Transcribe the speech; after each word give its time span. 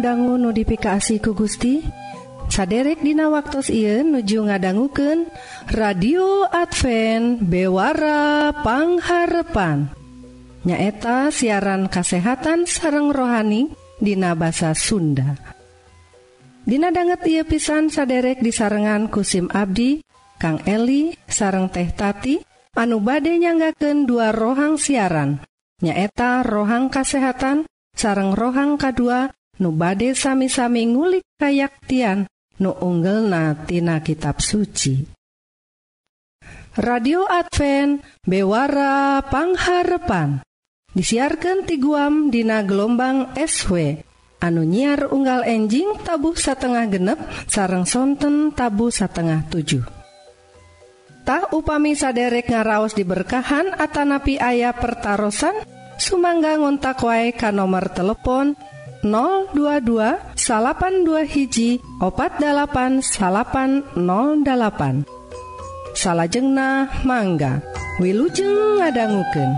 dangu 0.00 0.40
notifikasi 0.40 1.20
ku 1.22 1.36
Gusti 1.36 1.84
saderek 2.48 3.04
Dina 3.04 3.28
waktu 3.28 3.60
Ieu 3.70 4.02
nuju 4.02 4.42
ngadangguken 4.48 5.26
radio 5.74 6.48
Advent 6.48 7.42
bewarapangharpan 7.44 9.88
nyaeta 10.64 11.30
siaran 11.30 11.88
kasehatan 11.92 12.66
sareng 12.66 13.12
rohani 13.14 13.68
Dina 13.98 14.34
bahasa 14.38 14.74
Sunda. 14.78 15.34
Dinadangget 16.68 17.24
ia 17.24 17.48
pisan 17.48 17.88
saderek 17.88 18.44
disarengan 18.44 19.08
kusim 19.08 19.48
Abdi 19.48 20.04
Kang 20.36 20.60
Eli 20.68 21.16
sareng 21.26 21.72
teh 21.72 21.88
tati 21.96 22.44
anu 22.76 23.00
bade 23.00 23.32
nyanggaken 23.40 24.04
dua 24.04 24.30
rohang 24.30 24.76
siaran. 24.76 25.40
Nyaeta 25.80 26.44
rohang 26.44 26.92
kasehatan 26.92 27.64
sareng 27.96 28.36
rohang 28.36 28.76
K2 28.76 29.32
nu 29.58 29.74
bade 29.74 30.14
sami-sami 30.14 30.86
ngulik 30.86 31.26
kayaktian 31.38 32.26
nu 32.62 32.74
unggelnatina 32.74 34.02
kitab 34.02 34.38
suci. 34.42 35.06
Radio 36.78 37.26
Advent 37.26 38.06
Bewara 38.22 39.18
Pangharepan 39.26 40.46
disiarkan 40.94 41.66
ti 41.66 41.82
guam 41.82 42.30
dina 42.30 42.62
gelombang 42.62 43.34
SW 43.34 43.98
anu 44.38 44.62
nyiar 44.62 45.10
unggal 45.10 45.42
enjing 45.42 45.98
tabuh 46.06 46.38
satengah 46.38 46.86
genep 46.86 47.18
sarang 47.50 47.82
sonten 47.82 48.54
tabu 48.54 48.94
satengah 48.94 49.42
7. 49.50 49.82
Tah 51.26 51.50
upami 51.52 51.92
saderek 51.98 52.48
ngaraos 52.48 52.94
diberkahan 52.96 53.74
atanapi 53.76 54.40
ayah 54.40 54.72
pertaran 54.72 55.34
sumangga 55.98 56.56
ngontak 56.56 57.02
wae 57.02 57.34
ka 57.34 57.50
nomor 57.50 57.90
telepon 57.90 58.54
022 59.02 60.34
82 60.34 61.22
hiji 61.32 61.80
opat 62.02 62.32
8808 62.42 65.06
salahjengnah 65.94 67.06
mangga 67.06 67.62
Wilujeng 67.98 68.78
ngadangguken 68.78 69.50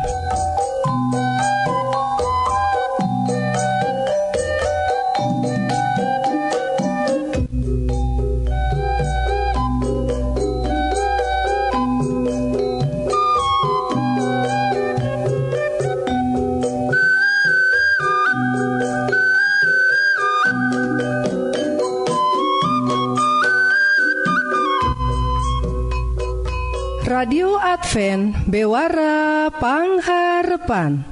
Adva 28.50 28.66
bewarapangharpan 29.54 31.06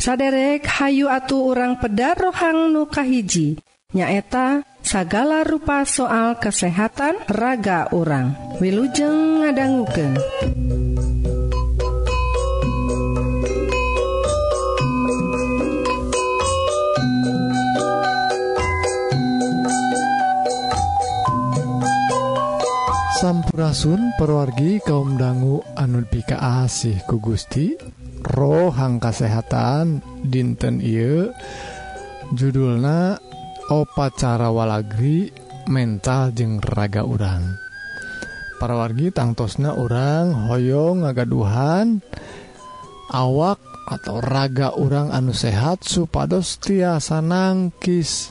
saderek 0.00 0.64
Hayu 0.64 1.04
Atu 1.04 1.52
orang 1.52 1.76
peda 1.76 2.16
rohang 2.16 2.72
Nukahiji 2.72 3.60
nyaeta 3.92 4.64
sagala 4.80 5.44
rupa 5.44 5.84
soal 5.84 6.40
kesehatan 6.40 7.20
raga 7.28 7.92
orang 7.92 8.32
Wiujeng 8.56 9.44
ngadangguken 9.44 10.16
Sampurasun 23.20 24.01
perwargi 24.22 24.78
kaum 24.86 25.18
dangu 25.18 25.66
anu 25.74 26.06
pikaasih 26.06 27.02
ku 27.10 27.18
Gusti 27.18 27.74
rohang 28.22 29.02
kasehatan 29.02 29.98
dinten 30.22 30.78
I 30.78 31.26
judulna 32.30 33.18
opacara 33.66 34.54
walagri 34.54 35.26
mental 35.66 36.30
jeng 36.38 36.62
raga 36.62 37.02
urang. 37.02 37.42
Parawargi 38.62 39.10
tangtosna 39.10 39.74
orang 39.74 40.46
hoyong 40.46 41.02
ngagaduhan 41.02 41.98
awak 43.10 43.58
atau 43.90 44.22
raga 44.22 44.70
urang 44.78 45.10
anu 45.10 45.34
sehat 45.34 45.82
supados 45.82 46.62
tiasa 46.62 47.18
nangkis. 47.18 48.30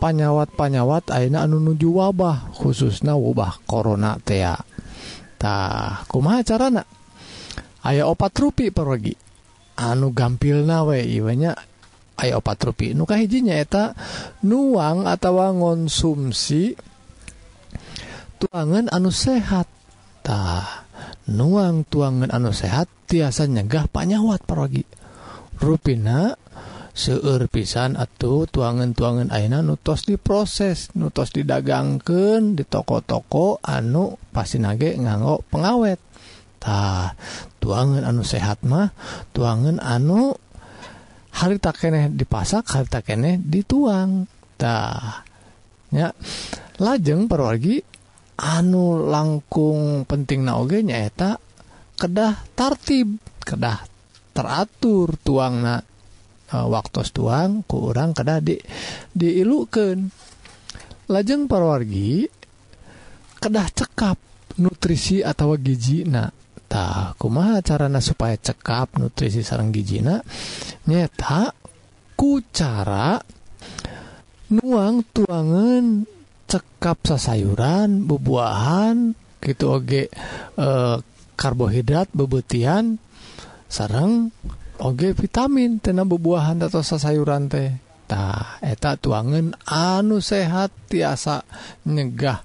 panyawat-panyawat 0.00 1.12
Aina 1.12 1.44
anu 1.44 1.60
nuju 1.60 1.92
wabah 1.92 2.56
khususnya 2.56 3.12
wabah 3.14 3.60
korona 3.68 4.16
teatah 4.24 6.08
kuma 6.08 6.40
carana? 6.40 6.88
Aya 7.84 8.08
opat 8.08 8.32
rupi 8.40 8.72
pergi 8.72 9.12
anu 9.76 10.12
gampil 10.16 10.64
nawe 10.64 10.96
iwanya 11.04 11.52
aya 12.16 12.40
opat 12.40 12.58
rupi. 12.64 12.96
Nuka 12.96 13.20
hijinya 13.20 13.56
eta 13.56 13.92
nuang 14.44 15.04
atau 15.04 15.36
ngonsumsi 15.36 16.76
tuangan 18.40 18.88
anu 18.88 19.12
sehattah 19.12 20.88
nuang 21.28 21.84
tuangan 21.84 22.32
anu 22.32 22.50
sehat 22.50 22.88
tiasa 23.04 23.44
nyegah 23.44 23.86
panyawat 23.92 24.42
pergi 24.48 24.82
ruina 25.60 26.39
seueur 27.00 27.48
pisan 27.48 27.96
atau 27.96 28.44
tuangan-tuangan 28.44 29.32
aina 29.32 29.64
nutos 29.64 30.04
diproses 30.04 30.92
nutos 30.92 31.32
didagangken 31.32 32.52
di 32.52 32.68
toko-toko 32.68 33.56
anu 33.64 34.20
pasti 34.28 34.60
nage 34.60 35.00
nganggo 35.00 35.40
pengawettah 35.48 37.16
tuangan 37.56 38.04
anu 38.04 38.20
sehat 38.20 38.60
mah 38.68 38.92
tuangan 39.32 39.80
anu 39.80 40.36
hari 41.40 41.56
tak 41.56 41.80
keeh 41.80 42.12
dipasak 42.12 42.68
hari 42.68 42.92
tak 42.92 43.08
keeh 43.08 43.40
dituangtahnya 43.40 46.12
lajeng 46.84 47.32
perwargi 47.32 47.80
anu 48.36 49.08
langkung 49.08 50.04
penting 50.04 50.44
naoge 50.44 50.84
nyaeta 50.84 51.40
kedah 51.96 52.44
tartib 52.52 53.16
kedah 53.40 53.88
teratur 54.36 55.16
tuang 55.24 55.64
na 55.64 55.80
waktu 56.50 57.00
tuang 57.14 57.62
kurang 57.64 58.10
ke 58.10 58.22
kada 58.22 58.42
di 58.42 58.58
diilukan 59.14 60.10
lajeng 61.10 61.46
parwargi 61.46 62.26
kedah 63.40 63.68
cekap 63.72 64.18
nutrisi 64.60 65.22
atau 65.24 65.56
gijina 65.56 66.28
tah 66.70 67.18
kumaha 67.18 67.58
carana 67.64 67.98
supaya 67.98 68.38
cekap 68.38 69.00
nutrisi 69.00 69.42
sarang 69.42 69.74
gijina 69.74 70.22
nyeta 70.86 71.50
ku 72.14 72.38
cara 72.54 73.18
nuang 74.54 75.02
tuangan 75.10 76.06
cekap 76.50 76.98
sasayuran 77.06 78.06
bebuahan 78.06 79.14
gitu 79.40 79.78
oge 79.80 80.10
e, 80.58 80.68
karbohidrat 81.38 82.12
bebetian 82.12 83.00
sarang 83.70 84.34
oge 84.80 85.12
vitamin 85.12 85.78
tena 85.78 86.02
bebuahan 86.08 86.60
atau 86.64 86.80
sayuran 86.80 87.52
tehtah 87.52 88.58
eta 88.64 88.96
tuangan 88.96 89.54
anu 89.68 90.18
sehat 90.24 90.72
tiasa 90.88 91.44
nyegah 91.86 92.40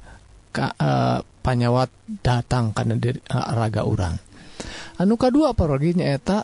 ka 0.52 0.68
eh, 0.76 1.20
panyawat 1.24 1.90
datang 2.22 2.76
karena 2.76 2.96
diri 3.00 3.20
eh, 3.20 3.48
raga 3.56 3.88
orang 3.88 4.16
anu 5.00 5.16
kedua 5.16 5.56
paroginya 5.56 6.06
eta 6.06 6.44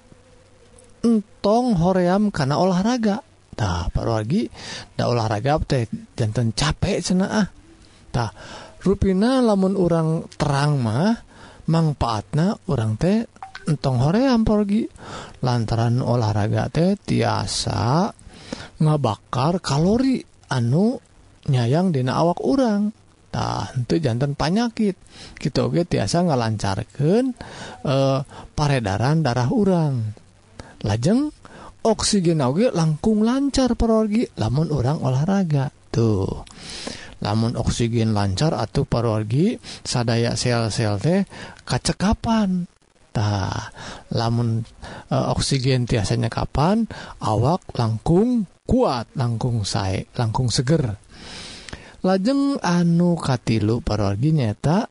entong 1.02 1.78
hoream 1.82 2.30
karena 2.30 2.62
olahraga. 2.62 3.26
Tah 3.52 3.92
parogi 3.92 4.48
da 4.96 5.12
olahraga 5.12 5.60
teh 5.60 5.86
jantan 6.16 6.56
capek 6.56 6.98
cenah 7.04 7.30
ah. 7.30 7.48
Tah 8.10 8.32
rupina 8.82 9.44
lamun 9.44 9.76
orang 9.76 10.26
terang 10.40 10.80
mah 10.80 11.14
manfaatna 11.68 12.58
orang 12.72 12.96
teh 12.96 13.28
entong 13.72 14.04
hoream 14.04 14.44
porgi 14.44 14.84
lantaran 15.40 16.04
olahraga 16.04 16.68
teh 16.68 17.00
tiasa 17.00 18.12
ngabakar 18.84 19.64
kalori. 19.64 20.20
Anu 20.52 21.00
nyayang 21.48 21.96
dina 21.96 22.20
awak 22.20 22.44
urang. 22.44 22.92
Nah, 23.32 23.64
untuk 23.72 24.04
jantan 24.04 24.36
panyakit. 24.36 25.00
Kita 25.40 25.64
oke 25.64 25.88
tiasa 25.88 26.28
ngalancarkan 26.28 27.24
e, 27.88 27.96
eh, 27.96 28.20
peredaran 28.52 29.24
darah 29.24 29.48
urang. 29.48 30.12
Lajeng 30.84 31.32
oksigen 31.88 32.44
oge 32.44 32.70
langkung 32.76 33.24
lancar 33.24 33.80
perorgi 33.80 34.28
lamun 34.36 34.68
orang 34.76 35.00
olahraga. 35.00 35.72
Tuh. 35.88 36.44
Lamun 37.22 37.56
oksigen 37.56 38.12
lancar 38.12 38.52
atau 38.58 38.84
perorgi 38.84 39.56
sadaya 39.86 40.34
sel-sel 40.34 40.98
teh 40.98 41.22
kacekapan 41.64 42.66
tah 43.12 43.72
lamun 44.16 44.64
e, 45.12 45.16
oksigen 45.16 45.86
tiasanya 45.86 46.32
kapan 46.32 46.88
awak 47.20 47.64
langkung 47.76 48.48
kuat 48.66 49.12
langkung 49.20 49.68
saya 49.68 50.04
langkung 50.16 50.48
seger. 50.48 50.96
Lajeng 52.02 52.58
anu 52.66 53.14
katilu 53.20 53.84
parorgi 53.86 54.34
nyata 54.34 54.90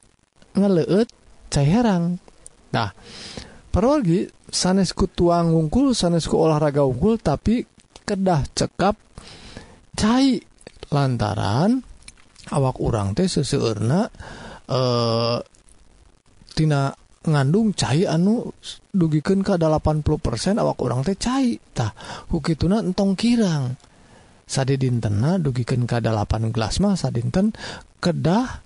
ngeleut 0.55 1.09
cairan 1.51 2.19
nah 2.71 2.95
parorgi 3.75 4.31
sanesku 4.47 5.11
tuang 5.11 5.51
ungkul 5.55 5.95
sanesku 5.95 6.39
olahraga 6.39 6.87
unggul 6.87 7.19
tapi 7.19 7.67
kedah 8.07 8.47
cekap 8.55 8.95
cair 9.95 10.43
lantaran 10.91 11.83
awak 12.51 12.79
urang 12.83 13.15
teh 13.15 13.31
seseurna 13.31 14.11
eh 14.71 15.39
tina 16.55 16.91
ngandung 17.21 17.77
cair 17.77 18.09
anu 18.09 18.49
dugiken 18.97 19.45
ke 19.45 19.61
80% 19.61 20.57
awak 20.57 20.81
orang 20.81 21.05
teh 21.05 21.21
cairtah 21.21 21.93
huki 22.33 22.57
tuna 22.57 22.81
entong 22.81 23.13
kirang. 23.13 23.77
Sad 24.49 24.73
dintena 24.81 25.37
dugiken 25.37 25.85
ke 25.85 26.01
8 26.01 26.49
gelas 26.49 26.81
masa 26.81 27.13
dinten 27.13 27.53
kedah 28.01 28.65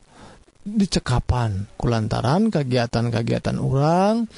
dicekapan 0.64 1.66
kulantaran 1.76 2.48
kegiatan-kegiatan 2.48 3.58
orang 3.58 4.30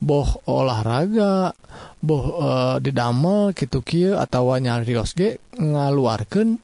boh 0.00 0.40
olahraga 0.48 1.52
boh 2.00 2.24
e, 2.40 2.48
didamel 2.80 3.52
gitu 3.52 3.84
Ki 3.84 4.16
atau 4.16 4.54
nyarios 4.56 5.12
ngaluarkan 5.60 6.56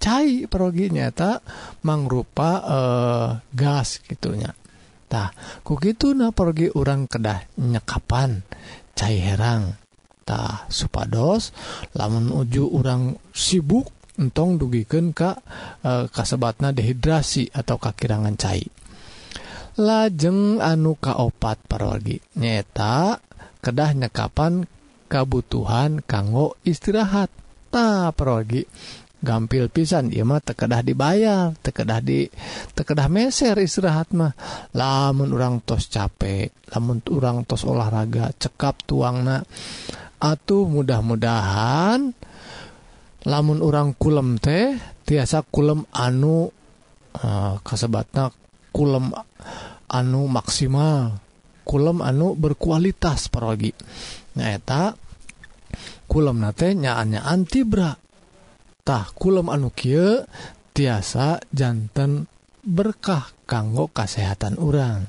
cai 0.00 0.48
perogi 0.48 0.88
nyata 0.88 1.44
mangrupa 1.84 2.50
e, 2.64 2.78
gas 3.52 4.00
gitunya 4.06 4.54
tah 5.08 5.32
kukitu 5.64 6.12
na 6.12 6.30
pergi 6.30 6.68
orang 6.76 7.08
kedah 7.08 7.58
nyekapan 7.58 8.44
cair 8.92 9.34
herangtah 9.34 10.68
supados 10.68 11.56
lamun 11.96 12.30
uju 12.30 12.68
orang 12.76 13.16
sibuk 13.32 13.88
entong 14.20 14.60
dugiken 14.60 15.16
Ka 15.16 15.40
e, 15.80 16.12
kasebatna 16.12 16.76
dehidrasi 16.76 17.48
atau 17.50 17.80
kakirangan 17.80 18.36
cair 18.36 18.68
lajeng 19.80 20.60
anu 20.60 20.94
kaopat 21.00 21.64
parogi 21.64 22.20
nyeta 22.36 23.18
kedah 23.64 23.90
nyekapan 23.96 24.66
kabutuhan 25.08 26.04
kanggo 26.04 26.54
istirahat. 26.62 27.32
Ta 27.68 28.08
progi 28.16 28.64
gampil 29.18 29.66
pisan 29.66 30.14
Imah 30.14 30.38
mah 30.38 30.40
tekedah 30.42 30.80
dibayar 30.86 31.50
tekedah 31.58 31.98
di 31.98 32.30
tekedah 32.74 33.10
meser 33.10 33.58
istirahat 33.58 34.14
mah. 34.14 34.32
Lamun 34.74 35.34
orang 35.34 35.58
tos 35.62 35.90
capek 35.90 36.54
lamun 36.74 37.02
orang 37.10 37.42
tos 37.42 37.66
olahraga 37.66 38.30
cekap 38.38 38.86
tuangna 38.86 39.42
atuh 40.18 40.66
mudah-mudahan 40.70 42.14
lamun 43.26 43.58
orang 43.60 43.98
kulem 43.98 44.38
teh 44.38 44.78
tiasa 45.02 45.42
kulem 45.46 45.82
anu 45.90 46.50
uh, 47.18 47.54
kasebatna 47.62 48.30
kulem 48.70 49.10
anu 49.90 50.20
maksimal. 50.30 51.18
Kulem 51.68 52.00
anu 52.00 52.32
berkualitas 52.32 53.28
perogi 53.28 53.76
nyaeta 54.40 54.96
kulem 56.08 56.40
nate 56.40 56.72
nyaannya 56.72 57.20
nyaan 57.20 57.44
kulum 59.12 59.52
anu 59.52 59.68
Ky 59.68 60.24
tiasa 60.72 61.44
jantan 61.52 62.24
berkah 62.64 63.28
kanggo 63.44 63.92
kesehatan 63.92 64.56
urang. 64.56 65.04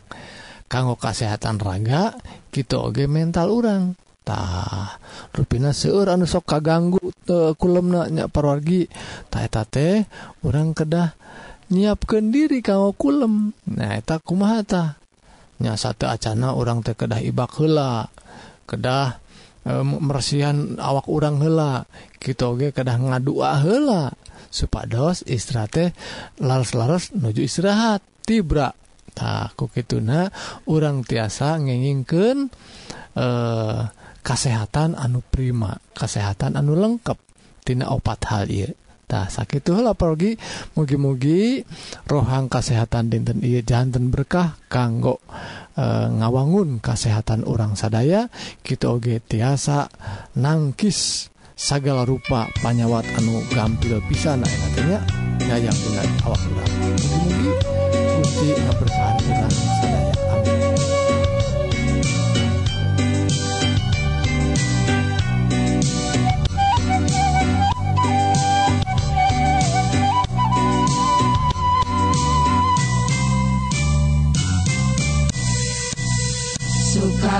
Kanggo 0.67 0.99
kesehatan 0.99 1.57
raga 1.63 2.13
kita 2.51 2.77
oge 2.77 3.07
mental 3.09 3.49
orangtah 3.49 4.99
ruina 5.33 5.71
seur 5.73 6.11
anu 6.11 6.27
sok 6.27 6.45
kaganggu 6.45 7.01
te 7.23 7.55
kulemna 7.55 8.11
nya 8.11 8.27
parwargi. 8.27 8.85
Taeta 9.31 9.63
teh 9.63 10.03
orang 10.43 10.75
kedah 10.75 11.15
nyiapkan 11.71 12.35
diri 12.35 12.59
kanggo 12.59 12.91
kulem. 12.93 13.55
Naheta 13.65 14.19
kumahata 14.19 14.99
nya 15.63 15.79
satu 15.79 16.05
acana 16.11 16.51
orang 16.53 16.83
teh 16.83 16.93
kedah 16.99 17.23
ibak 17.23 17.55
hela 17.57 18.11
kedah 18.69 19.17
Eh, 19.67 19.83
meresihan 19.83 20.79
awak 20.79 21.11
urang 21.11 21.43
hela 21.43 21.83
gituge 22.15 22.71
kedah 22.71 22.95
ngadua 22.95 23.59
hela 23.59 24.15
supados 24.47 25.27
istirahat 25.27 25.91
laras-laras 26.39 27.11
nuju 27.11 27.43
istirahat. 27.43 27.99
Tibra. 28.23 28.71
Tak 29.09 29.57
nah, 29.57 29.67
kituna 29.73 30.21
orang 30.69 31.01
tiasa 31.01 31.57
ngingken 31.59 32.47
eh 33.17 33.81
kesehatan 34.21 34.93
anu 34.93 35.25
prima 35.25 35.73
kesehatan 35.97 36.53
anu 36.55 36.77
lengkap 36.77 37.17
tina 37.65 37.89
opat 37.89 38.19
hal 38.29 38.45
ieu. 38.47 38.71
tah 39.09 39.25
sakit 39.25 39.65
lah 39.73 39.97
pergi 39.97 40.37
mugi-mugi 40.77 41.65
rohang 42.05 42.45
kesehatan 42.45 43.09
dinten 43.09 43.41
I 43.41 43.65
jantan 43.65 44.13
berkah 44.13 44.53
kanggo 44.69 45.17
e, 45.73 45.85
ngawangun 46.13 46.77
kesehatan 46.77 47.41
orang 47.49 47.73
sadaya 47.73 48.29
kita 48.61 48.93
oge 48.93 49.17
tiasa 49.17 49.89
nangkis 50.37 51.33
segala 51.57 52.05
rupa 52.05 52.45
panyawat 52.61 53.09
anu 53.17 53.41
gampil 53.49 53.97
pisan 54.05 54.45
nah 54.45 54.53
katanya 54.69 55.01
nyayang 55.41 55.79
dengan 55.81 56.07
awak 56.29 56.41
orang 56.45 56.71
mugi-mugi 56.77 57.49
kunci 58.13 58.47
keberkahan 58.53 59.15
orang 59.25 59.88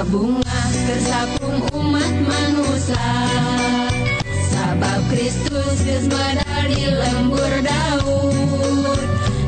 bunga 0.07 0.59
kesapung 0.87 1.59
umat 1.75 2.13
manusia. 2.23 3.11
Sabab 4.47 5.03
Kristus 5.11 5.83
geus 5.83 6.07
medali 6.07 6.87
lembur 6.87 7.53
daun 7.59 8.95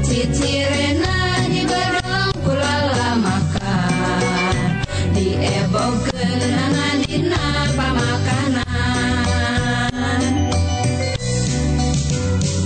cicirena 0.04 1.48
di 1.48 1.64
bedong 1.64 2.36
kulala 2.44 3.16
makan 3.16 4.84
diebokeun 5.16 6.40
nangan 6.52 7.00
dina 7.08 7.72
pamakanan. 7.72 8.66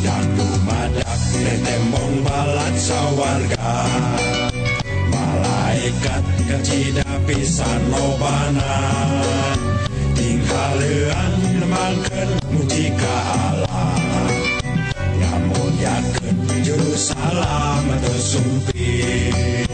Dan 0.01 0.25
dumadak 0.33 1.21
tembong 1.61 2.25
balat 2.25 2.73
sawarga. 2.81 3.77
Malaikat 5.13 6.25
kecida 6.49 7.04
pisan 7.25 7.81
lobana 7.89 8.77
tinggalan 10.13 11.33
mangken 11.65 12.29
mujika 12.53 13.15
Allah 13.33 13.97
namun 15.17 15.73
yakin 15.81 16.37
juru 16.61 16.93
salam 16.93 17.81
atau 17.97 18.17
sumpir 18.21 19.65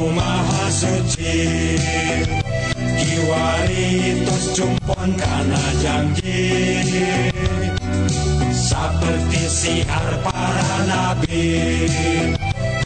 kumaha 0.00 0.64
suci 0.72 1.36
Kiwari 2.96 4.24
tos 4.24 4.44
cumpon 4.56 5.12
kana 5.20 5.60
janji. 5.84 6.40
Seperti 8.48 9.42
siar 9.44 10.08
para 10.24 10.76
nabi. 10.88 11.52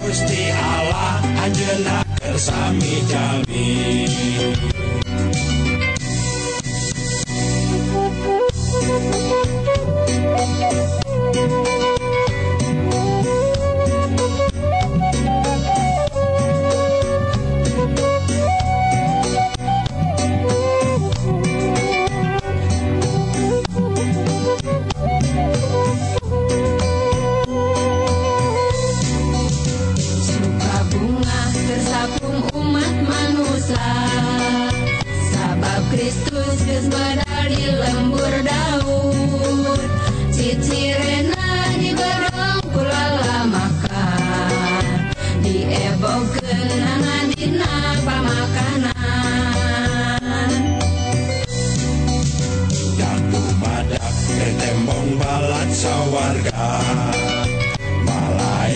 Gusti 0.03 0.43
Allah 0.51 1.23
anjena 1.39 2.03
kersami 2.19 2.95
jami 3.07 3.54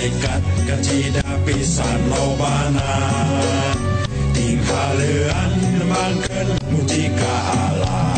malaikat 0.09 0.43
kacida 0.65 1.25
pisan 1.45 2.01
lobana 2.09 2.93
tinghalean 4.33 5.53
mangkeun 5.85 6.49
mujika 6.73 7.33
Allah. 7.53 8.17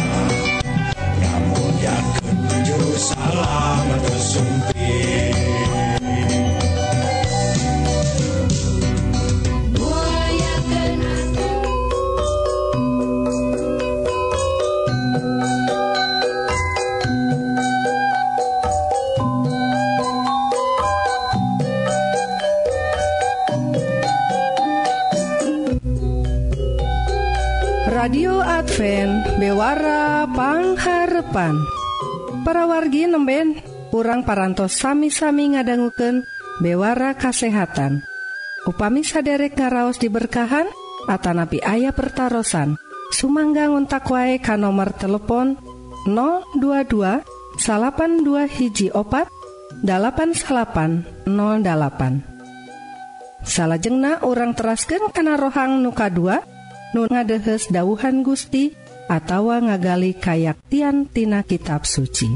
Ngamulyakeun 1.19 2.39
juru 2.63 2.95
salam 2.95 3.89
sumping 4.23 5.70
bewarapangharepan 29.41 31.57
parawargi 32.45 33.09
nemben 33.09 33.57
kurang 33.89 34.29
parantos 34.29 34.77
sami-sami 34.77 35.57
ngadangguken 35.57 36.29
bewara 36.61 37.17
kasehatan. 37.17 38.05
Upami 38.69 39.01
saderek 39.01 39.57
ngaraos 39.57 39.97
diberkahan 39.97 40.69
Atanapi 41.09 41.65
ayah 41.65 41.97
pertaran 41.97 42.77
Sumangga 43.09 43.73
untak 43.73 44.05
wae 44.13 44.37
ka 44.37 44.61
nomor 44.61 44.93
telepon 44.93 45.57
022 46.05 47.25
salapan 47.57 48.21
dua 48.21 48.45
hiji 48.45 48.93
opat 48.93 49.33
8808 49.83 52.31
salahjengnah 53.41 54.21
orang 54.29 54.53
terasken 54.53 55.09
kana 55.11 55.41
rohang 55.41 55.81
nuka 55.81 56.13
2 56.13 56.95
nu 56.95 57.09
ngadehes 57.11 57.73
dauhan 57.73 58.23
Gusti 58.23 58.80
atawa 59.11 59.59
ngagali 59.59 60.15
kayaktian 60.15 61.11
tina 61.11 61.43
kitab 61.43 61.83
suci 61.83 62.31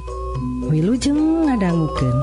Wilujeng 0.64 1.47
ngadangguken. 1.47 2.16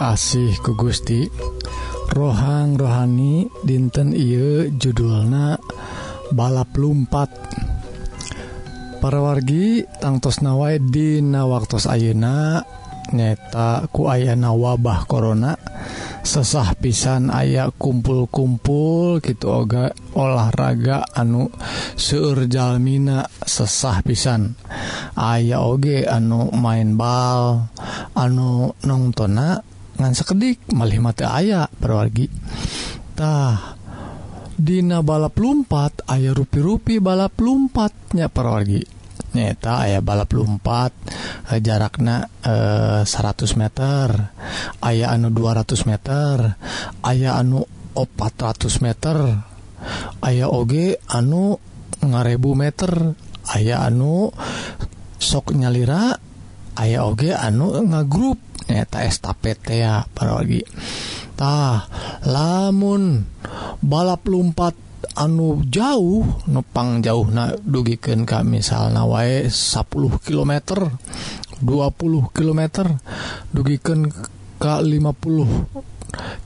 asih 0.00 0.56
ku 0.64 0.72
Gusti. 0.72 1.28
Rohang 2.10 2.74
rohani 2.74 3.46
dinten 3.62 4.16
Ieu 4.16 4.72
judulna 4.72 5.60
balap 6.32 6.72
lumpat. 6.74 7.28
Para 8.98 9.20
wargi 9.20 9.84
tangtos 10.00 10.40
nawai 10.40 10.80
Dina 10.80 11.44
waktos 11.44 11.84
Ayeuna 11.84 12.64
nyata 13.12 13.88
ku 13.92 14.08
ayana 14.08 14.54
wabah 14.56 15.04
korona 15.04 15.58
sesah 16.20 16.76
pisan 16.78 17.32
aya 17.32 17.72
kumpul-kumpul 17.74 19.18
gitu 19.24 19.50
oga 19.50 19.90
olahraga 20.14 21.08
anu 21.16 21.48
seurjalmina 21.96 23.24
sesah 23.40 24.04
pisan. 24.04 24.56
Aya 25.16 25.64
oge 25.64 26.04
anu 26.04 26.52
main 26.52 26.96
bal 26.96 27.72
anu 28.16 28.76
nongtona 28.84 29.69
ngan 30.00 30.16
sekedik 30.16 30.72
malimat 30.72 31.20
aya 31.20 31.68
perwargitah 31.68 33.76
Dina 34.60 35.00
balap 35.00 35.40
lumpat 35.40 36.04
aya 36.04 36.36
rupi-rupi 36.36 37.00
balap 37.00 37.32
lumpatnya 37.40 38.28
perwargi 38.28 39.00
nyata 39.32 39.86
aya 39.86 40.02
balap 40.02 40.34
lumpat 40.34 40.92
eh, 41.48 41.60
jarakna 41.62 42.26
eh, 42.42 43.02
100 43.06 43.56
meter. 43.56 44.08
Aya 44.82 45.14
anu 45.14 45.30
200 45.30 45.86
meter. 45.86 46.36
Aya 47.04 47.38
anu 47.38 47.64
400 47.94 48.84
meter. 48.84 49.16
Aya 50.20 50.46
oge 50.50 50.98
anu 51.08 51.56
ngarebu 52.02 52.50
meter. 52.52 52.92
Aya 53.54 53.86
anu 53.86 54.34
sok 55.16 55.54
nyalira. 55.54 56.18
Aya 56.76 57.06
oge 57.06 57.32
anu 57.34 57.86
ngagrup. 57.86 58.49
nyata 58.70 59.02
estafet 59.04 59.58
ya 59.68 60.06
lagitah 60.06 61.90
lamun 62.24 63.26
balap 63.82 64.22
lumpat 64.30 64.74
anu 65.18 65.66
jauh 65.66 66.22
nupang 66.46 67.02
jauh 67.02 67.26
na 67.28 67.56
dugiken 67.58 68.22
kami 68.28 68.62
misalnya 68.62 69.02
wae 69.04 69.50
10 69.50 70.22
km 70.22 70.52
20 71.60 72.36
km 72.36 72.62
dugiken 73.52 74.08
ka 74.60 74.84
50 74.84 75.90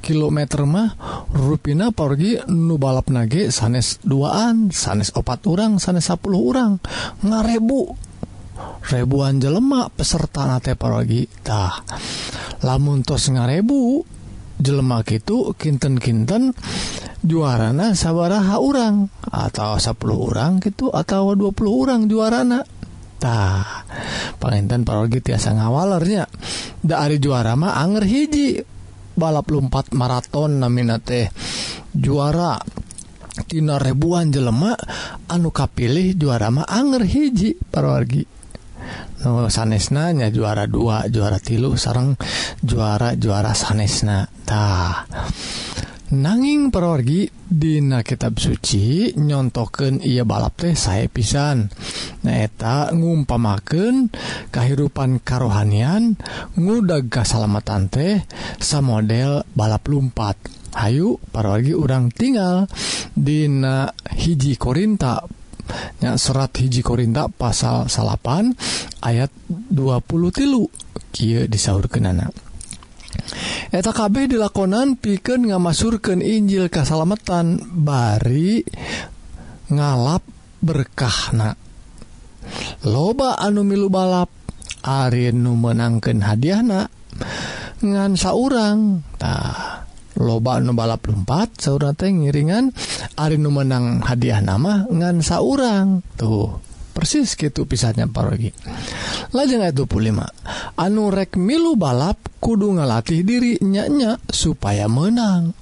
km 0.05 0.39
mah 0.69 0.89
ruina 1.33 1.89
pergi 1.91 2.45
nu 2.53 2.77
balap 2.77 3.09
nage 3.09 3.49
sanes 3.49 3.99
duaan 4.05 4.69
sanes 4.69 5.11
opat 5.17 5.41
urang 5.49 5.81
sanes 5.81 6.13
10 6.13 6.21
urang. 6.31 6.79
Ngarebu 7.25 7.81
ribuan 8.91 9.41
jelemak 9.41 9.97
peserta 9.97 10.45
nate 10.45 10.77
parogitah 10.77 11.85
lamuntos 12.61 13.33
ngarebu 13.33 14.05
jelemak 14.61 15.11
itu 15.13 15.53
kinten-kinten 15.57 16.55
juarana 17.25 17.97
sawwaraha 17.97 18.61
orang 18.61 19.09
atau 19.29 19.81
10 19.81 19.97
orang 20.13 20.53
gitu 20.61 20.93
atau 20.93 21.33
20 21.33 21.57
orang 21.65 22.01
juaranatah 22.07 23.65
penginten 24.39 24.85
parogi 24.85 25.25
tiasa 25.25 25.57
ngawalernya. 25.57 26.29
Dari 26.85 27.17
juara 27.17 27.57
mah 27.57 27.81
anger 27.81 28.05
hiji 28.05 28.61
balap 29.17 29.49
lumpat 29.49 29.97
maraton 29.97 30.61
namina 30.61 31.01
teh 31.01 31.33
juara. 31.97 32.61
Tina 33.35 33.83
ribuan 33.83 34.31
jelemak 34.31 34.79
anu 35.27 35.51
kapilih 35.51 36.15
juara 36.15 36.55
mah 36.55 36.71
anger 36.71 37.03
hiji 37.03 37.59
parwargi 37.59 38.44
Oh, 39.25 39.49
sanesna 39.49 40.13
nya 40.13 40.29
juara 40.29 40.69
dua 40.69 41.09
juara 41.09 41.41
tilu 41.41 41.81
sarang 41.81 42.17
juara 42.61 43.17
juara 43.17 43.57
sanesna. 43.57 44.29
Tah. 44.45 45.09
Nanging 46.15 46.71
perorgi 46.71 47.27
Dina 47.55 48.05
kitab 48.07 48.39
suci 48.39 49.17
nyontoken 49.17 49.99
ia 50.05 50.23
balap 50.23 50.61
teh 50.61 50.77
saya 50.77 51.09
pisan. 51.09 51.73
Neta 52.23 52.93
ngumpamaken 52.93 54.13
kehidupan 54.53 55.25
karohanian 55.25 56.15
ngudag 56.55 57.09
kesalamatan 57.09 57.89
teh 57.89 58.23
sa 58.61 58.79
model 58.85 59.43
balap 59.57 59.89
lumpat. 59.89 60.37
Hayu 60.75 61.23
parorgi 61.31 61.71
urang 61.71 62.11
tinggal 62.11 62.67
Dina 63.15 63.87
hiji 64.19 64.59
Korinta 64.59 65.23
ya 66.01 66.17
surat 66.21 66.53
hiji 66.57 66.85
Korinta 66.85 67.29
pasal 67.29 67.89
salapan 67.89 68.53
ayat 69.03 69.31
20 69.49 70.05
tilu. 70.35 70.69
Ki 71.15 71.47
disaur 71.47 71.87
kenana 71.87 72.27
eta 73.75 73.91
KB 73.91 74.31
dilakonan 74.31 74.95
piken 74.99 75.51
ngamasurkan 75.51 76.23
Injil 76.23 76.71
kesalamatan 76.71 77.59
bari 77.75 78.63
ngalap 79.71 80.23
berkahna. 80.63 81.57
Loba 82.85 83.41
anu 83.41 83.65
milu 83.65 83.89
balap 83.89 84.29
Ari 84.85 85.33
nu 85.33 85.57
menangkan 85.57 86.21
hadiahna 86.21 86.85
ngansa 87.81 88.37
orangtah 88.37 89.89
loba 90.19 90.63
nu 90.63 90.75
balap 90.75 91.07
lumpat 91.07 91.59
sauna 91.59 91.95
teh 91.95 92.11
ngiringan 92.11 92.71
Ari 93.15 93.39
nu 93.39 93.51
menang 93.55 94.03
hadiah 94.03 94.43
nama 94.43 94.87
ngan 94.87 95.23
saurang. 95.23 96.03
Tuh 96.19 96.75
persis 96.95 97.35
gitu 97.35 97.67
pisahnya 97.67 98.07
parogi 98.07 98.55
lajeng 99.35 99.67
ayat 99.67 99.75
25 99.75 100.79
anu 100.79 101.11
rek 101.11 101.35
milu 101.35 101.75
balap 101.75 102.23
kudu 102.39 102.79
ngalatih 102.79 103.27
diri 103.27 103.59
nyanya 103.59 104.23
supaya 104.31 104.87
menang. 104.87 105.59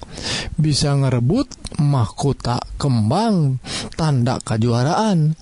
Bisa 0.53 0.93
ngerebut 0.93 1.79
mahkota 1.81 2.61
kembang 2.77 3.57
tanda 3.97 4.37
kejuaraan 4.37 5.33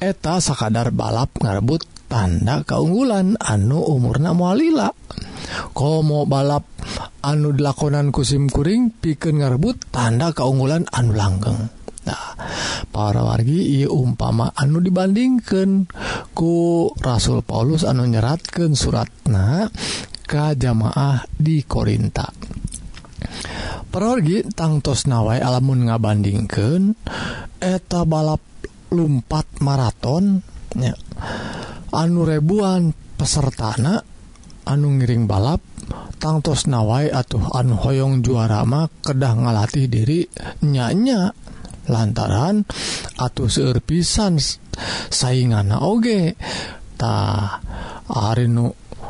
eta 0.00 0.40
sakadar 0.40 0.96
balap 0.96 1.36
ngarebut 1.44 1.84
tanda 2.08 2.64
keunggulan 2.64 3.36
anu 3.36 3.84
umurna 3.84 4.32
mualila. 4.32 4.88
komo 5.72 6.24
balap 6.24 6.64
anu 7.24 7.52
dilakonan 7.52 8.14
kusimkuring 8.14 8.94
piken 9.00 9.42
ngarebut 9.42 9.90
tanda 9.92 10.32
keunggulan 10.32 10.86
anu 10.92 11.12
langgeng 11.12 11.68
nah, 12.08 12.32
para 12.88 13.20
wargi 13.24 13.82
ia 13.82 13.88
umpama 13.88 14.52
anu 14.54 14.80
dibandingkan 14.80 15.88
ku 16.32 16.88
Rasul 16.98 17.44
Paulus 17.44 17.84
anu 17.84 18.06
nyeratkan 18.08 18.72
suratna 18.72 19.68
ke 20.28 20.56
jamaah 20.56 21.24
di 21.36 21.64
Korinta 21.64 22.28
perorgi 23.88 24.44
tangtos 24.52 25.08
nawai 25.08 25.40
alamun 25.40 25.88
ngabandingkan 25.88 26.92
eta 27.58 28.04
balap 28.04 28.40
lumpat 28.92 29.60
maraton 29.60 30.40
ya. 30.76 30.94
anu 31.92 32.24
rebuan 32.24 32.92
pesertana 33.16 34.00
anu 34.68 35.00
ngiring 35.00 35.24
balap 35.24 35.64
tangtos 36.20 36.68
nawai 36.68 37.08
atuh 37.08 37.56
anu 37.56 37.80
hoyong 37.80 38.20
juarama 38.20 38.92
kedah 39.00 39.34
ngalatih 39.38 39.88
diri 39.88 40.28
nyanya. 40.62 41.32
Lantaran 41.88 42.68
atuh 43.16 43.48
seueur 43.48 43.80
pisan 43.80 44.36
saingana 45.08 45.80
oge. 45.80 46.36
Tah 47.00 47.64
ari 48.12 48.44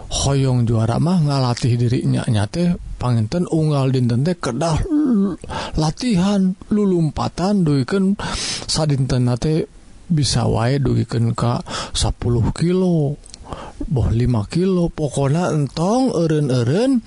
hoyong 0.09 0.65
juara 0.65 0.97
mah 1.03 1.19
ngalatih 1.21 1.75
dirinya 1.75 2.25
nyate 2.25 2.81
panginten 2.97 3.45
unggal 3.51 3.93
dinten 3.93 4.25
teh 4.25 4.39
kedah 4.39 4.81
latihan 5.77 6.57
lulumpatan 6.73 7.63
duikeun 7.63 8.17
sadinten 8.65 9.29
nate 9.29 9.69
bisa 10.09 10.49
wae 10.49 10.81
duikeun 10.81 11.37
ka 11.37 11.61
10 11.93 12.15
kilo. 12.57 13.21
boh 13.89 14.11
5 14.11 14.53
kilo 14.53 14.93
pokona 14.93 15.51
entong 15.51 16.13
eren-eren 16.13 17.01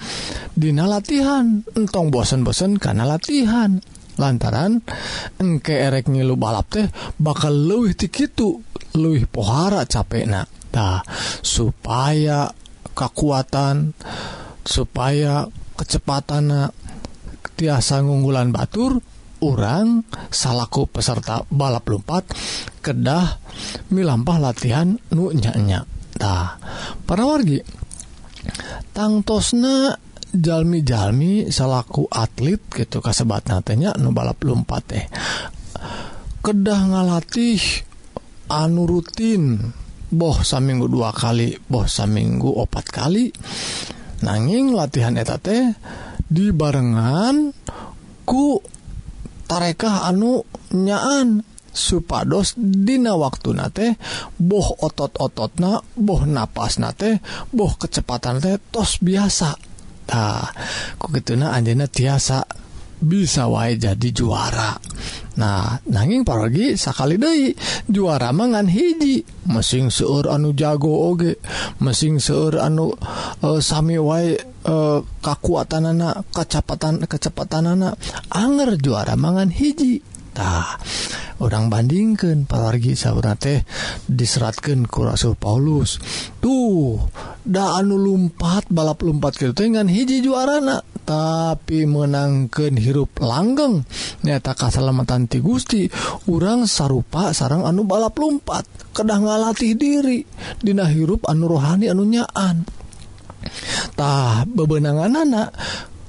Dina 0.52 0.86
latihan. 0.86 1.64
Entong 1.74 2.12
bosen-bosen 2.12 2.78
karena 2.78 3.08
latihan. 3.08 3.80
Lantaran 4.20 4.84
engke 5.40 5.74
erek 5.74 6.12
ngilu 6.12 6.36
balap 6.36 6.68
teh 6.70 6.86
bakal 7.18 7.56
luwih 7.56 7.96
tikitu 7.96 8.60
luwih 9.00 9.24
pohara 9.26 9.88
capek 9.88 10.28
naktah 10.28 11.02
supaya 11.42 12.52
kekuatan 12.92 13.96
supaya 14.68 15.48
kecepatan 15.80 16.70
tiasa 17.56 18.04
ngunggulan 18.04 18.52
Batur 18.52 19.00
orang 19.42 20.06
salahku 20.30 20.86
peserta 20.92 21.48
balap 21.50 21.88
lumpat 21.88 22.28
kedah 22.84 23.42
milampah 23.90 24.38
latihan 24.38 25.00
nunyanya 25.10 25.88
tah 26.22 26.62
para 27.10 27.26
wargi 27.26 27.58
tangtosna 28.94 29.98
jalmi-jalmi 30.32 31.52
salaku 31.52 32.08
atlet 32.08 32.62
gitu 32.72 33.04
kasebat 33.04 33.50
natenya 33.52 33.98
nu 34.00 34.16
balap 34.16 34.40
lumpat 34.46 34.84
teh. 34.88 35.06
Kedah 36.42 36.82
ngalatih 36.94 37.62
anu 38.48 38.88
rutin 38.88 39.60
boh 40.12 40.38
saminggu 40.44 40.88
dua 40.88 41.12
kali 41.12 41.56
boh 41.68 41.86
saminggu 41.86 42.50
opat 42.64 42.86
kali. 42.90 43.34
Nanging 44.22 44.78
latihan 44.78 45.18
eta 45.18 45.42
teh 45.42 45.74
dibarengan 46.32 47.52
ku 48.24 48.62
tarekah 49.50 50.08
anu 50.08 50.46
nyaan. 50.72 51.51
supados 51.72 52.56
dina 52.60 53.16
waktu 53.16 53.50
nate 53.56 53.88
boh 54.36 54.76
otot-otot 54.84 55.58
na 55.64 55.80
boh 55.96 56.28
napas 56.28 56.78
nate 56.78 57.24
boh 57.52 57.74
kecepatan 57.80 58.44
teh 58.44 58.60
tos 58.72 59.00
biasa. 59.00 59.56
Nah 60.12 60.44
kok 61.00 61.10
gitu 61.16 61.40
na 61.40 61.56
anjena 61.56 61.88
tiasa 61.88 62.44
bisa 63.02 63.50
wae 63.50 63.82
jadi 63.82 64.10
juara. 64.14 64.78
Nah 65.42 65.80
nanging 65.90 66.22
paragi 66.22 66.78
sakali 66.78 67.18
Dei 67.18 67.50
juara 67.90 68.30
mangan 68.30 68.70
hiji. 68.70 69.26
Mesin 69.50 69.90
seur 69.90 70.30
anu 70.30 70.54
jago 70.54 71.10
oge 71.10 71.42
mesin 71.82 72.22
seur 72.22 72.62
anu 72.62 72.94
uh, 73.42 73.58
Sami 73.58 73.98
wae 73.98 74.38
eh, 74.38 74.70
uh, 74.70 75.02
kekuatan 75.02 75.98
anak 75.98 76.30
kecepatan 76.30 77.10
kecepatan 77.10 77.74
anak 77.74 77.98
Anger 78.30 78.78
juara 78.78 79.18
mangan 79.18 79.50
hijitah 79.50 80.78
orang 81.42 81.74
bandingkan 81.74 82.46
palargi 82.46 82.94
sauna 82.94 83.34
teh 83.34 83.66
diseratkan 84.06 84.86
ku 84.86 85.02
Rasul 85.04 85.34
Paulus. 85.34 85.98
Tuh 86.38 87.02
da 87.42 87.82
anu 87.82 87.98
lumpat 87.98 88.70
balap 88.70 89.02
lumpat 89.02 89.42
gitu 89.42 89.52
dengan 89.52 89.90
hiji 89.90 90.22
juarana. 90.22 90.86
Tapi 91.02 91.90
menangkan 91.90 92.78
hirup 92.78 93.18
langgeng 93.20 93.84
nyata 94.22 94.54
kasalamatan 94.54 95.26
ti 95.26 95.42
Gusti. 95.42 95.90
Urang 96.30 96.70
sarupa 96.70 97.34
sarang 97.34 97.66
anu 97.66 97.84
balap 97.84 98.16
lumpat 98.22 98.70
kedah 98.94 99.20
ngalatih 99.20 99.74
diri. 99.74 100.22
Dina 100.62 100.86
hirup 100.86 101.26
anu 101.26 101.50
rohani 101.50 101.90
anu 101.90 102.06
tah 103.98 104.46
bebenangan 104.46 105.26
anak 105.26 105.50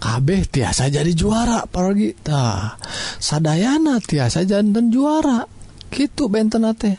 kabeh 0.03 0.51
tiasa 0.51 0.91
jadi 0.91 1.15
juara 1.15 1.63
para 1.71 1.95
kita 1.95 2.75
Sadayana 3.23 4.03
tiasa 4.03 4.43
jantan 4.43 4.91
juara. 4.91 5.47
Gitu 5.95 6.27
benten 6.27 6.67
teh 6.75 6.99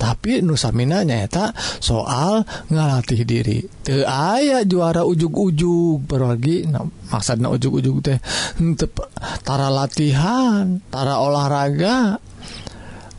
tapi 0.00 0.40
Nusaminanya 0.40 1.28
tak 1.28 1.52
soal 1.84 2.48
ngalatih 2.72 3.28
diri. 3.28 3.60
The 3.84 4.08
aya 4.08 4.64
juara 4.64 5.04
ujug-ujug 5.04 6.08
pergi 6.08 6.64
maksud 7.12 7.44
ujug-ujug 7.44 8.00
tehtara 8.00 9.68
latihantara 9.68 11.20
olahraga. 11.20 12.16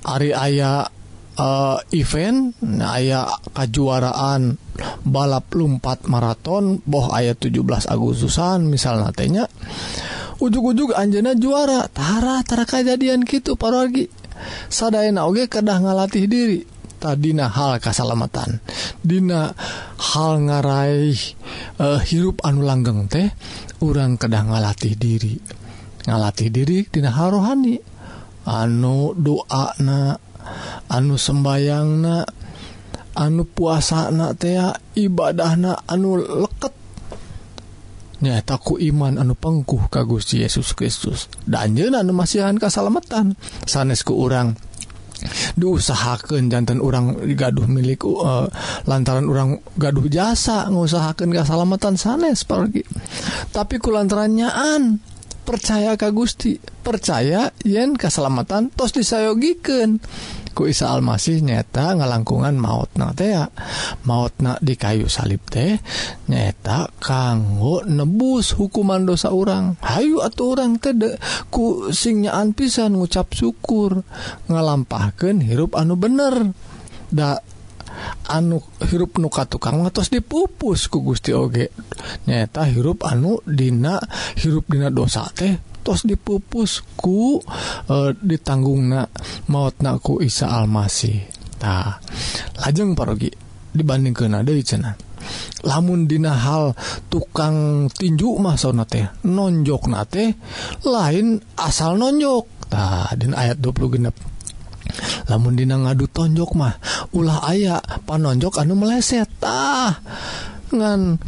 Ari 0.02 0.34
aya 0.34 0.90
eh, 1.38 1.78
event 1.94 2.58
aya 2.82 3.30
kejuaraan 3.54 4.58
balap 5.02 5.50
lumpat 5.54 6.06
maraton 6.06 6.80
boh 6.86 7.10
ayat 7.10 7.42
17 7.42 7.90
Agustusan 7.90 8.66
misal 8.70 9.02
natenya 9.02 9.50
ug-ujug 10.42 10.98
Anjena 10.98 11.38
juara 11.38 11.86
taratara 11.90 12.66
kejadian 12.66 13.26
gitu 13.26 13.54
paragi 13.54 14.10
saddaena 14.70 15.30
oge 15.30 15.46
kedah 15.46 15.78
ngalatih 15.82 16.26
diri. 16.26 16.62
Tadidina 17.02 17.50
hal 17.50 17.82
kesalamatan 17.82 18.62
Dina 19.02 19.50
hal 19.98 20.34
ngarai 20.46 21.10
uh, 21.82 21.98
eh, 21.98 22.00
hirup 22.06 22.46
anu 22.46 22.62
langgeng 22.62 23.10
teh 23.10 23.26
orang 23.82 24.22
kedah 24.22 24.46
ngalatih 24.46 24.94
diri. 24.94 25.34
Ngalatih 26.06 26.50
diri 26.54 26.86
Dina 26.86 27.10
hal 27.10 27.34
rohani. 27.34 27.82
Anu 28.46 29.18
doana 29.18 30.14
anu 30.94 31.16
sembayang 31.18 31.90
na 32.06 32.22
anu 33.16 33.44
puasa 33.44 34.12
na 34.14 34.32
ibadah 34.32 34.78
ibadahna 34.96 35.84
anu 35.88 36.20
leket. 36.20 36.74
Takku 38.22 38.78
iman 38.78 39.18
anu 39.18 39.34
pengkuh 39.34 39.90
kagus 39.90 40.30
Yesus 40.38 40.78
Kristus. 40.78 41.26
Danjen 41.44 41.98
anu 41.98 42.14
masihan 42.14 42.54
kesalamatan 42.56 43.34
sanesku 43.66 44.14
urang 44.14 44.54
diusahakan 45.54 46.50
jantan 46.50 46.82
orang 46.82 47.14
gaduh 47.38 47.70
milik 47.70 48.02
uh, 48.06 48.50
lantaran 48.90 49.30
orang 49.30 49.62
gaduh 49.78 50.10
jasa 50.10 50.66
ngusahakan 50.70 51.34
kesalamatan 51.34 51.96
sanes 51.98 52.46
pergi. 52.46 52.82
Tapi 53.54 53.78
kulantaranyaan 53.78 54.98
percaya 55.42 55.98
Ka 55.98 56.14
Gusti 56.14 56.58
percaya 56.60 57.54
yen 57.66 57.98
keselamatan 57.98 58.74
tos 58.74 58.94
disayogiken 58.94 60.02
ku 60.52 60.68
Isa 60.68 60.92
Almasih 60.92 61.40
nyata 61.40 61.96
ngalangkungan 61.96 62.60
maut 62.60 62.92
na 63.00 63.16
teh 63.16 63.32
maut 64.04 64.36
na 64.44 64.60
di 64.60 64.76
kayu 64.76 65.08
salib 65.08 65.40
teh 65.48 65.80
nyata 66.28 66.92
kanggo 67.00 67.88
nebus 67.88 68.60
hukuman 68.60 69.08
dosa 69.08 69.32
orang 69.32 69.80
Hayu 69.80 70.20
atau 70.20 70.54
orang 70.54 70.78
tede 70.78 71.16
ku 71.48 71.90
singnyaaan 71.90 72.52
pisan 72.52 73.00
ngucap 73.00 73.32
syukur 73.32 74.04
ngalampahkan 74.52 75.40
hirup 75.42 75.80
anu 75.80 75.96
bener. 75.96 76.54
Da 77.12 77.44
anu 78.30 78.62
hirup 78.86 79.18
nuka 79.20 79.46
tukang 79.50 79.82
ngatos 79.82 80.14
dipupus 80.14 80.88
ku 80.88 81.02
Gusti 81.02 81.32
Oge. 81.36 81.72
Nyata 82.28 82.68
hirup 82.70 83.06
anu 83.08 83.42
Dina 83.44 84.00
hirup 84.40 84.70
Dina 84.70 84.94
dosa 84.94 85.28
teh 85.32 85.58
tos 85.82 86.06
dipupus 86.06 86.86
ku 86.94 87.42
e, 87.90 87.96
ditanggung 88.22 88.94
na 88.94 89.02
maut 89.50 89.82
naku 89.82 90.22
Isa 90.22 90.54
Almasitah 90.54 91.98
lajeng 92.62 92.94
parogi 92.94 93.34
dibanding 93.74 94.14
ke 94.14 94.30
nada 94.30 94.54
cena 94.62 94.94
lamun 95.66 96.06
Dina 96.10 96.38
hal 96.38 96.74
tukang 97.10 97.90
tinju 97.90 98.38
masona 98.42 98.86
teh 98.86 99.06
nonjok 99.26 99.84
na 99.90 100.06
teh 100.06 100.34
lain 100.86 101.38
asal 101.58 101.98
nonjok. 101.98 102.46
Nah, 102.72 103.12
dan 103.20 103.36
ayat 103.36 103.60
20 103.60 104.00
genep. 104.00 104.16
lamundina 105.30 105.80
ngadu 105.80 106.06
tonjok 106.10 106.52
mah 106.58 106.76
ulah 107.16 107.46
aya 107.48 107.82
panonjok 107.82 108.62
anu 108.62 108.78
meleset. 108.78 109.30
Ah 109.44 109.98
ngan 110.72 111.20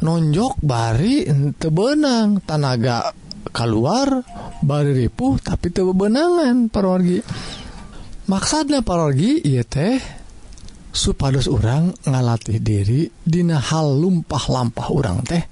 nonjok 0.00 0.60
bari 0.60 1.24
tebenang 1.56 2.44
tanaga 2.44 3.12
keluar 3.52 4.24
bari 4.60 4.92
ripuh 5.06 5.40
tapi 5.40 5.72
te 5.72 5.80
benangan 5.80 6.68
parorgi 6.68 7.24
maksudnya 8.28 8.84
parorgi 8.84 9.40
iya 9.44 9.64
teh 9.64 9.96
supados 10.96 11.44
orang 11.44 11.92
ngalatih 12.08 12.56
diri 12.60 13.04
dina 13.20 13.60
hal 13.60 14.00
lumpah-lampah 14.00 14.88
orang 14.88 15.20
teh. 15.28 15.44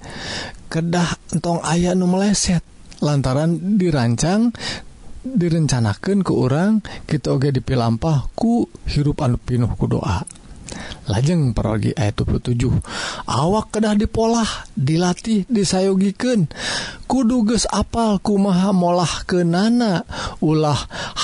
Kedah 0.65 1.37
entong 1.37 1.61
ayah 1.69 1.93
nu 1.93 2.09
meleset 2.09 2.65
lantaran 3.05 3.77
dirancang 3.77 4.49
direncanakan 5.25 6.21
ke 6.21 6.31
orang 6.31 6.85
kita 7.09 7.33
oge 7.33 7.49
dipilampah 7.49 8.29
ku 8.37 8.69
hirup 8.85 9.25
anu 9.25 9.41
pinuh 9.41 9.73
ku 9.73 9.89
doa. 9.89 10.21
Lajeng 11.05 11.53
perogi 11.53 11.93
ayat 11.93 12.25
27 12.25 12.67
awak 13.29 13.77
kedah 13.77 13.95
dipolah 13.95 14.49
dilatih 14.73 15.45
disayogiken 15.45 16.49
kuduges 17.05 17.69
apal 17.69 18.17
kumaha 18.19 18.73
molah 18.73 19.23
ke 19.23 19.45
nana 19.45 20.03
ulah 20.41 20.77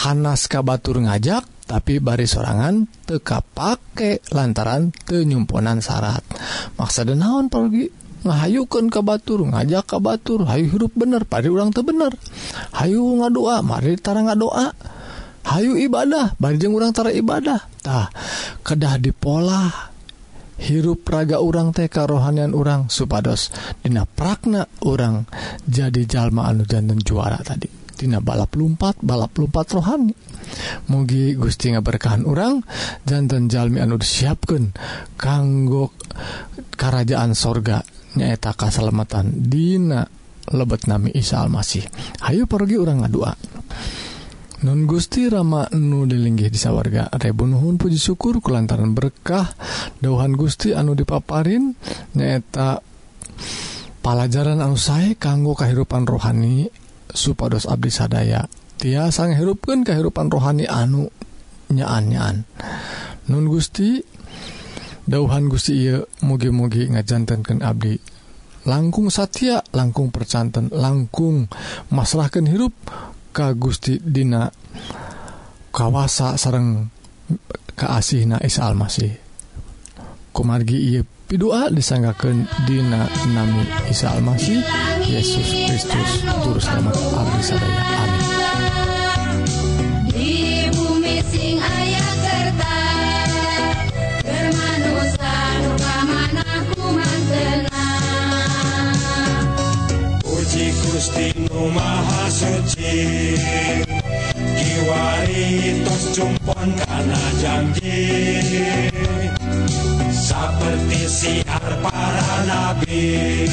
Hanas 0.06 0.46
kabatur 0.46 1.02
ngajak 1.02 1.44
tapi 1.66 2.04
bari 2.04 2.28
sorangan 2.28 2.84
teka 3.08 3.42
pakai 3.42 4.20
lantaran 4.36 4.92
tenyumponan 4.92 5.80
syarat. 5.80 6.20
Maksa 6.76 7.08
denaon 7.08 7.48
pergi 7.48 8.01
ngahayukan 8.22 8.88
ka 8.90 9.02
Batur 9.02 9.46
ngajak 9.50 9.86
ka 9.86 9.98
Batur. 9.98 10.46
Hayu 10.46 10.70
hirup 10.70 10.94
bener 10.94 11.26
pada 11.26 11.48
urang 11.50 11.74
tuh 11.74 11.86
bener. 11.86 12.14
Hayu 12.76 13.02
ngadoa 13.22 13.66
mari 13.66 13.98
tara 13.98 14.22
ngadoa. 14.26 14.74
Hayu 15.42 15.74
ibadah 15.78 16.38
banjeng 16.38 16.72
urang 16.72 16.94
tara 16.94 17.10
ibadahtah 17.10 18.14
kedah 18.62 19.02
dipola 19.02 19.90
hirup 20.62 21.02
raga 21.10 21.42
urang 21.42 21.74
teh 21.74 21.90
karohanian 21.90 22.54
urang 22.54 22.94
supados 22.94 23.50
Dina 23.82 24.06
prakna 24.06 24.70
orang 24.86 25.26
jadi 25.66 26.06
jalma 26.06 26.46
anu 26.46 26.70
janten 26.70 27.02
juara 27.02 27.42
tadi. 27.42 27.66
Dina 27.98 28.22
balap 28.22 28.54
lumpat 28.54 29.02
balap 29.02 29.34
lumpat 29.38 29.74
rohani. 29.74 30.14
Mugi 30.90 31.38
Gusti 31.38 31.72
berkahan 31.72 32.28
orang 32.28 32.66
jantan 33.06 33.48
Jalmi 33.48 33.80
anu 33.80 34.02
disiapkan 34.02 34.74
kanggo 35.16 35.94
kerajaan 36.76 37.38
sorga. 37.38 37.82
nyaeta 38.16 38.56
kasalamatan 38.56 39.48
Dina 39.48 40.04
lebet 40.52 40.90
nami 40.90 41.14
Isa 41.16 41.40
Almasih. 41.40 41.86
Hayu 42.26 42.50
pergi 42.50 42.76
orang 42.76 43.06
ngadua. 43.06 43.32
Nun 44.62 44.86
Gusti 44.86 45.26
Rama 45.26 45.66
nu 45.74 46.06
dilinggih 46.06 46.54
di 46.54 46.60
sawwarga 46.62 47.10
Rebunuhun 47.18 47.82
Puji 47.82 47.98
syukur 47.98 48.46
kelantaran 48.46 48.94
berkah 48.94 49.50
dauhan 49.98 50.38
Gusti 50.38 50.78
anu 50.78 50.94
dipaparin 50.94 51.74
nyaeta 52.14 52.78
pelajaran 54.06 54.62
anu 54.62 54.78
saya 54.78 55.18
kanggo 55.18 55.58
kehidupan 55.58 56.06
rohani 56.06 56.70
supados 57.10 57.66
Abdi 57.66 57.90
sadaya. 57.90 58.46
Tiasa 58.78 59.34
ngehirupkan 59.34 59.82
kehidupan 59.82 60.30
rohani 60.30 60.70
anu 60.70 61.10
nyaan-nyaan. 61.74 62.46
Nun 63.34 63.46
Gusti 63.50 63.98
dauhan 65.06 65.50
Gusti 65.50 65.86
Iye 65.86 66.06
mugi-mugi 66.26 66.90
ngajantankan 66.92 67.62
Abdi. 67.62 67.96
Langkung 68.70 69.10
Satya 69.10 69.66
langkung 69.74 70.14
percanten 70.14 70.70
langkung 70.70 71.50
masalahkan 71.90 72.46
hirup 72.46 72.78
Ka 73.34 73.58
Gusti 73.58 73.98
Dina 73.98 74.54
kawasa 75.74 76.38
sareng 76.38 76.92
keasih 77.74 78.30
na 78.30 78.38
Isa 78.44 78.70
Almasih. 78.70 79.18
Kumargi 80.30 80.78
Iye 80.78 81.02
pidua 81.26 81.74
disanggakan 81.74 82.46
Dina 82.70 83.10
nami 83.34 83.66
Isa 83.90 84.14
Almasih 84.14 84.62
Yesus 85.10 85.48
Kristus 85.66 86.10
juru 86.46 86.62
selamat 86.62 86.96
Abdi 86.96 87.42
Sadaya. 87.42 87.82
Amin. 87.82 88.21
Agustino 101.02 101.74
Maha 101.74 102.30
Suci 102.30 103.34
Kiwari 104.38 105.82
tos 105.82 106.14
jumpon 106.14 106.78
karena 106.78 107.22
janji 107.42 108.06
Seperti 110.14 111.02
siar 111.10 111.82
para 111.82 112.46
nabi 112.46 113.50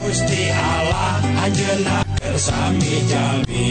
Gusti 0.00 0.48
Allah 0.48 1.20
anjena 1.44 2.00
kersami 2.24 3.04
jami 3.04 3.68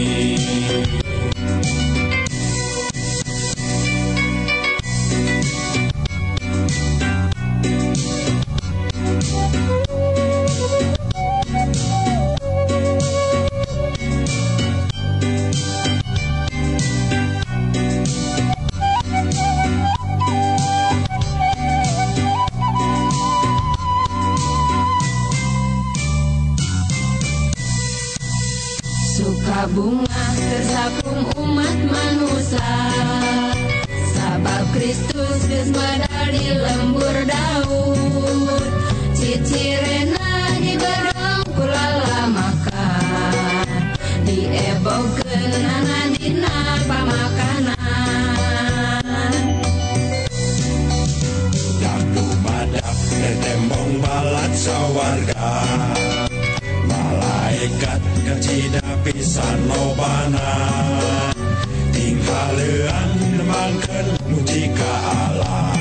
Lamunkan 63.76 64.08
mujika 64.32 64.88
Allah 65.04 65.76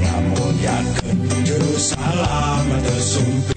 Lamun 0.00 0.56
yakin 0.64 1.18
juru 1.44 1.76
salam 1.76 2.64
tersungkan 2.80 3.49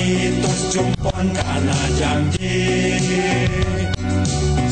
Terus 0.00 0.60
jumpon 0.72 1.26
karena 1.36 1.80
janji. 2.00 2.56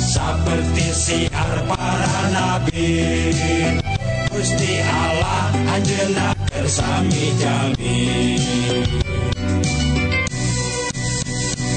Seperti 0.00 0.86
siar 0.96 1.52
para 1.68 2.16
nabi. 2.32 2.88
Gusti 4.32 4.80
Allah 4.80 5.52
anjena 5.76 6.32
bersami 6.48 7.24
jami. 7.36 8.00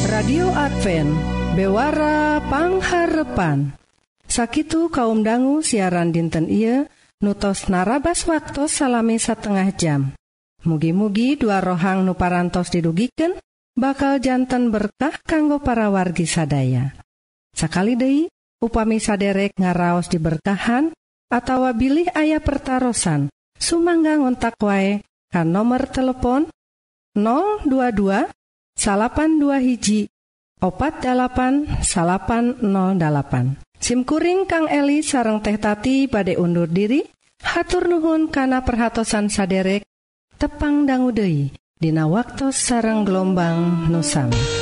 Radio 0.08 0.48
Advent 0.56 1.12
Bewara 1.60 2.40
Pangharepan. 2.48 3.76
Sakitu 4.32 4.88
kaum 4.88 5.28
dangu 5.28 5.60
siaran 5.60 6.16
dinten 6.16 6.48
Iye 6.48 6.88
nutos 7.20 7.68
narabas 7.68 8.24
waktu 8.32 8.72
salami 8.72 9.20
setengah 9.20 9.68
jam. 9.76 10.16
Mugi-mugi 10.65 11.38
dua 11.38 11.62
rohang 11.62 12.06
nuparantos 12.06 12.69
didugiken 12.69 13.38
bakaljantan 13.76 14.69
berkah 14.69 15.15
kanggo 15.24 15.63
para 15.63 15.89
wargi 15.89 16.28
sadaya. 16.28 16.93
Sakali 17.52 17.95
Dei 18.00 18.28
upami 18.62 19.02
saderek 19.02 19.58
ngaraos 19.58 20.08
diberkahan 20.08 20.93
atau 21.32 21.65
bilih 21.71 22.12
ayah 22.13 22.43
pertaran 22.43 23.30
sumangga 23.58 24.19
ngontak 24.19 24.60
wae 24.62 25.02
kan 25.32 25.47
nomor 25.47 25.88
telepon 25.88 26.50
022 27.15 28.28
82 28.76 29.67
hiji 29.67 30.08
opat 30.62 31.04
80808 31.04 31.86
SIMkuring 33.82 34.45
Kang 34.45 34.69
Eli 34.69 35.02
sareng 35.02 35.41
tehtati 35.41 36.06
pada 36.06 36.32
undur 36.38 36.69
diri 36.69 37.02
hatur 37.41 37.89
Nuhun 37.89 38.30
kana 38.30 38.62
perhatsan 38.62 39.34
saderek 39.34 39.91
tepang 40.42 40.90
danggudehi 40.90 41.54
Dina 41.78 42.10
waktu 42.10 42.50
sarang 42.50 43.06
gelombang 43.06 43.90
nusami. 43.94 44.61